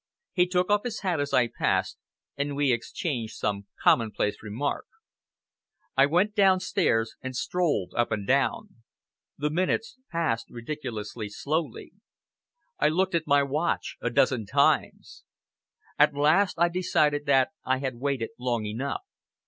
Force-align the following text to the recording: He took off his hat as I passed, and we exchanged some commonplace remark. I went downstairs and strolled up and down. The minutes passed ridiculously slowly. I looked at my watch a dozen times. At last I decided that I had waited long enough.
He 0.33 0.47
took 0.47 0.71
off 0.71 0.81
his 0.83 1.01
hat 1.01 1.19
as 1.19 1.31
I 1.31 1.47
passed, 1.47 1.99
and 2.35 2.55
we 2.55 2.71
exchanged 2.71 3.35
some 3.35 3.67
commonplace 3.83 4.41
remark. 4.41 4.87
I 5.95 6.07
went 6.07 6.33
downstairs 6.33 7.13
and 7.21 7.35
strolled 7.35 7.93
up 7.95 8.11
and 8.11 8.25
down. 8.25 8.77
The 9.37 9.51
minutes 9.51 9.97
passed 10.11 10.47
ridiculously 10.49 11.29
slowly. 11.29 11.91
I 12.79 12.89
looked 12.89 13.13
at 13.13 13.27
my 13.27 13.43
watch 13.43 13.97
a 14.01 14.09
dozen 14.09 14.47
times. 14.47 15.23
At 15.99 16.15
last 16.15 16.57
I 16.57 16.67
decided 16.69 17.27
that 17.27 17.49
I 17.63 17.77
had 17.77 17.97
waited 17.99 18.31
long 18.39 18.65
enough. 18.65 19.01